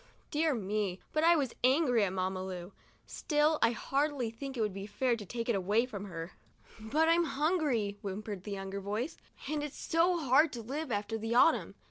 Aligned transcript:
Dear 0.31 0.55
me, 0.55 0.99
but 1.13 1.23
I 1.23 1.35
was 1.35 1.53
angry 1.63 2.03
at 2.05 2.11
Mamma 2.11 2.43
Lu!" 2.43 2.71
Still, 3.05 3.59
I 3.61 3.69
hardly 3.69 4.31
think 4.31 4.57
it 4.57 4.61
would 4.61 4.73
be 4.73 4.87
fair 4.87 5.15
to 5.15 5.25
take 5.27 5.47
it 5.47 5.53
away 5.53 5.85
from 5.85 6.05
her."" 6.05 6.31
But 6.79 7.07
I'm 7.07 7.25
hungry," 7.25 7.99
whimpered 8.01 8.43
the 8.43 8.49
younger 8.51 8.81
voice, 8.81 9.15
"and 9.47 9.61
it's 9.61 9.77
so 9.77 10.17
hard 10.17 10.51
to 10.53 10.63
live 10.63 10.91
after 10.91 11.19
the 11.19 11.35
autumn. 11.35 11.75